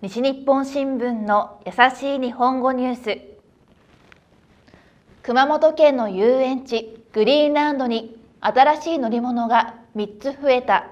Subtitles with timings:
[0.00, 3.18] 西日本新聞の優しい日本語ニュース。
[5.24, 10.86] 熊本県の遊園地グリーンランドに新しい乗り物が3つ増えた。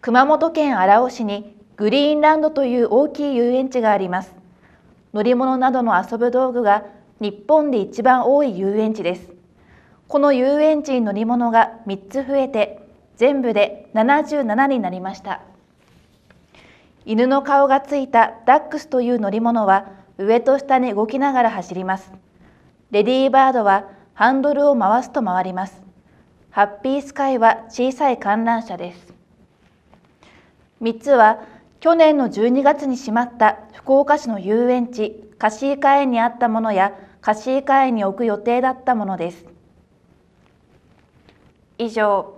[0.00, 4.34] 熊本県荒尾市にグリーンランドという大きい遊園地があります。
[5.14, 6.82] 乗り物などの遊ぶ道具が
[7.20, 9.30] 日本で一番多い遊園地です。
[10.08, 12.87] この遊園地に乗り物が3つ増えて
[13.18, 15.42] 全部で77になりました。
[17.04, 22.12] 犬の顔がついたダックスという乗り物は上と下に動きながら走ります。
[22.92, 25.82] レディーバードはハンドルを回すと回ります。
[26.50, 29.12] ハッピースカイは小さい観覧車です。
[30.80, 31.40] 3つは
[31.80, 39.44] 去年の12月に閉まった福岡市の遊園地カシーカ園にあったものやカシーカ園に置く予定だったものです。
[41.78, 42.37] 以上